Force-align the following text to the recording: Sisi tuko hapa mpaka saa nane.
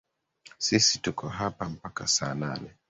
Sisi 0.57 0.99
tuko 0.99 1.27
hapa 1.29 1.65
mpaka 1.69 2.03
saa 2.15 2.33
nane. 2.33 2.69